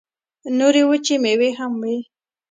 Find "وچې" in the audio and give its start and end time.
0.89-1.15